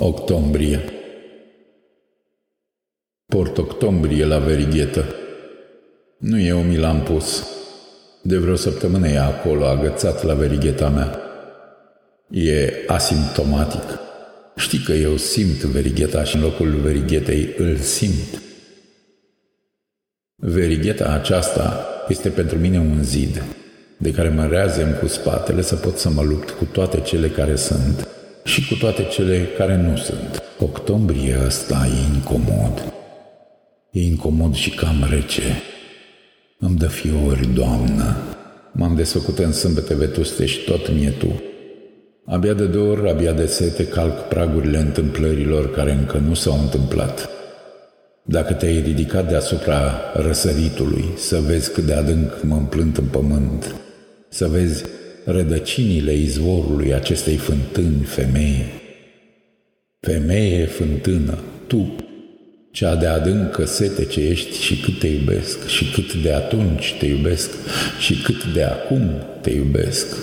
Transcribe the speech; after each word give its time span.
Octombrie 0.00 0.80
Port 3.26 3.58
octombrie 3.58 4.24
la 4.24 4.38
verighetă. 4.38 5.04
Nu 6.18 6.40
eu 6.40 6.58
mi 6.58 6.76
l-am 6.76 7.02
pus. 7.02 7.46
De 8.22 8.36
vreo 8.36 8.54
săptămână 8.54 9.08
e 9.08 9.18
acolo, 9.18 9.66
agățat 9.66 10.22
la 10.22 10.34
verigheta 10.34 10.88
mea. 10.88 11.18
E 12.30 12.72
asimptomatic. 12.86 13.82
Știi 14.56 14.78
că 14.78 14.92
eu 14.92 15.16
simt 15.16 15.62
verigheta 15.62 16.24
și 16.24 16.36
în 16.36 16.42
locul 16.42 16.70
verighetei 16.70 17.54
îl 17.56 17.76
simt. 17.76 18.42
Verigheta 20.34 21.12
aceasta 21.12 21.86
este 22.08 22.28
pentru 22.28 22.58
mine 22.58 22.78
un 22.78 23.02
zid 23.02 23.42
de 23.96 24.12
care 24.12 24.28
mă 24.28 24.46
reazem 24.46 24.94
cu 25.00 25.06
spatele 25.06 25.62
să 25.62 25.76
pot 25.76 25.98
să 25.98 26.10
mă 26.10 26.22
lupt 26.22 26.50
cu 26.50 26.64
toate 26.64 27.00
cele 27.00 27.28
care 27.28 27.56
sunt 27.56 28.08
și 28.48 28.68
cu 28.68 28.74
toate 28.74 29.02
cele 29.02 29.48
care 29.56 29.76
nu 29.76 29.96
sunt. 29.96 30.42
Octombrie 30.58 31.36
ăsta 31.46 31.86
e 31.86 32.14
incomod. 32.14 32.92
E 33.90 34.02
incomod 34.02 34.54
și 34.54 34.70
cam 34.70 35.06
rece. 35.10 35.62
Îmi 36.58 36.76
dă 36.76 36.86
fiori, 36.86 37.48
doamnă. 37.54 38.16
M-am 38.72 38.94
desfăcut 38.94 39.38
în 39.38 39.52
sâmbete 39.52 39.94
vetuste 39.94 40.46
și 40.46 40.64
tot 40.64 40.92
mie 40.92 41.10
tu. 41.10 41.42
Abia 42.24 42.52
de 42.52 42.64
două 42.64 42.90
ori, 42.90 43.10
abia 43.10 43.32
de 43.32 43.46
sete, 43.46 43.86
calc 43.86 44.28
pragurile 44.28 44.78
întâmplărilor 44.78 45.70
care 45.70 45.92
încă 45.92 46.18
nu 46.18 46.34
s-au 46.34 46.58
întâmplat. 46.62 47.28
Dacă 48.22 48.52
te-ai 48.52 48.80
ridicat 48.80 49.28
deasupra 49.28 50.00
răsăritului, 50.14 51.04
să 51.16 51.38
vezi 51.38 51.72
cât 51.72 51.84
de 51.84 51.92
adânc 51.92 52.42
mă 52.42 52.54
împlânt 52.54 52.96
în 52.96 53.04
pământ, 53.04 53.74
să 54.28 54.46
vezi 54.46 54.84
rădăcinile 55.30 56.14
izvorului 56.14 56.94
acestei 56.94 57.36
fântâni, 57.36 58.02
femeie. 58.04 58.66
Femeie 60.00 60.64
fântână, 60.64 61.38
tu, 61.66 61.96
cea 62.72 62.96
de 62.96 63.06
adâncă 63.06 63.64
sete 63.64 64.04
ce 64.04 64.20
ești 64.20 64.60
și 64.62 64.76
cât 64.80 64.98
te 64.98 65.06
iubesc, 65.06 65.66
și 65.66 65.90
cât 65.90 66.14
de 66.22 66.32
atunci 66.32 66.94
te 66.98 67.06
iubesc, 67.06 67.50
și 67.98 68.14
cât 68.14 68.44
de 68.54 68.62
acum 68.62 69.10
te 69.40 69.50
iubesc. 69.50 70.16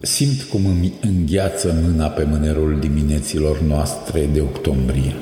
Simt 0.00 0.42
cum 0.42 0.66
îmi 0.66 0.92
îngheață 1.02 1.80
mâna 1.82 2.08
pe 2.08 2.22
mânerul 2.22 2.78
dimineților 2.80 3.60
noastre 3.60 4.28
de 4.32 4.40
octombrie. 4.40 5.14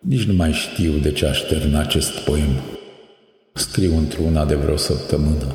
Nici 0.00 0.24
nu 0.24 0.34
mai 0.34 0.52
știu 0.52 0.92
de 0.92 1.12
ce 1.12 1.26
aștern 1.26 1.74
acest 1.74 2.10
poem. 2.10 2.60
Scriu 3.54 3.96
într-una 3.96 4.44
de 4.44 4.54
vreo 4.54 4.76
săptămână. 4.76 5.54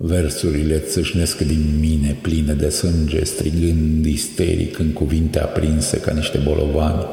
Versurile 0.00 0.78
țâșnesc 0.78 1.38
din 1.38 1.78
mine 1.80 2.18
pline 2.22 2.52
de 2.52 2.68
sânge, 2.68 3.24
strigând 3.24 4.06
isteric 4.06 4.78
în 4.78 4.92
cuvinte 4.92 5.40
aprinse 5.40 6.00
ca 6.00 6.12
niște 6.12 6.38
bolovani. 6.38 7.06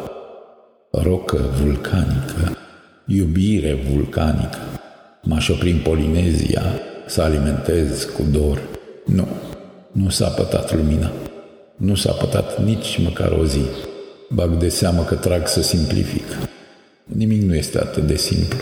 Rocă 0.91 1.49
vulcanică, 1.61 2.57
iubire 3.05 3.77
vulcanică. 3.91 4.57
M-aș 5.23 5.49
opri 5.49 5.71
în 5.71 5.79
Polinezia 5.79 6.63
să 7.07 7.21
alimentez 7.21 8.03
cu 8.03 8.23
dor. 8.31 8.61
Nu, 9.05 9.27
nu 9.91 10.09
s-a 10.09 10.27
pătat 10.27 10.75
lumina. 10.75 11.11
Nu 11.75 11.95
s-a 11.95 12.11
pătat 12.11 12.65
nici 12.65 12.99
măcar 13.03 13.31
o 13.31 13.45
zi. 13.45 13.63
Bag 14.29 14.57
de 14.57 14.69
seamă 14.69 15.03
că 15.03 15.15
trag 15.15 15.47
să 15.47 15.61
simplific. 15.61 16.25
Nimic 17.03 17.41
nu 17.41 17.55
este 17.55 17.77
atât 17.77 18.03
de 18.03 18.15
simplu. 18.15 18.57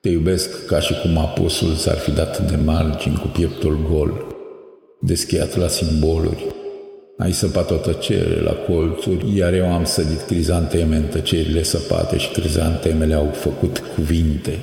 Te 0.00 0.08
iubesc 0.08 0.66
ca 0.66 0.80
și 0.80 0.94
cum 1.00 1.18
apusul 1.18 1.74
s-ar 1.74 1.96
fi 1.96 2.10
dat 2.10 2.50
de 2.50 2.56
margini 2.64 3.16
cu 3.16 3.26
pieptul 3.26 3.78
gol, 3.90 4.26
deschiat 5.00 5.56
la 5.56 5.68
simboluri. 5.68 6.44
Ai 7.18 7.32
săpat 7.32 7.70
o 7.70 7.74
tăcere 7.74 8.40
la 8.40 8.52
colțuri, 8.52 9.36
iar 9.36 9.52
eu 9.52 9.72
am 9.72 9.84
sădit 9.84 10.20
crizanteme 10.20 10.96
în 10.96 11.02
tăcerile 11.02 11.62
săpate 11.62 12.18
și 12.18 12.28
crizantemele 12.28 13.14
au 13.14 13.30
făcut 13.32 13.78
cuvinte 13.94 14.58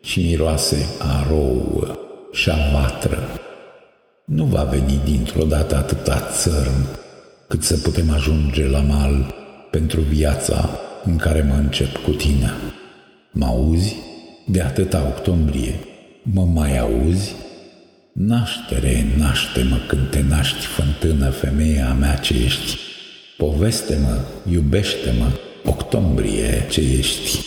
și 0.00 0.20
miroase 0.20 0.86
a 0.98 1.26
rouă 1.28 1.98
și 2.32 2.50
a 2.50 2.56
vatră. 2.72 3.18
Nu 4.24 4.44
va 4.44 4.62
veni 4.62 5.00
dintr-o 5.04 5.44
dată 5.44 5.76
atâta 5.76 6.28
țărm 6.30 6.86
cât 7.48 7.62
să 7.62 7.76
putem 7.76 8.10
ajunge 8.10 8.68
la 8.68 8.80
mal 8.80 9.34
pentru 9.70 10.00
viața 10.00 10.68
în 11.04 11.16
care 11.16 11.42
mă 11.48 11.54
încep 11.54 11.96
cu 11.96 12.10
tine. 12.10 12.52
Mă 13.32 13.46
auzi? 13.46 13.96
De 14.44 14.60
atâta 14.60 15.02
octombrie, 15.16 15.74
mă 16.22 16.44
mai 16.44 16.78
auzi? 16.78 17.34
Naștere, 18.12 19.04
naște-mă 19.18 19.76
când 19.88 20.10
te 20.10 20.22
naști, 20.28 20.66
fântână, 20.66 21.30
femeia 21.30 21.92
mea 21.92 22.14
ce 22.14 22.34
ești. 22.34 22.78
Poveste-mă, 23.36 24.20
iubește-mă, 24.50 25.30
octombrie 25.64 26.66
ce 26.70 26.80
ești. 26.80 27.38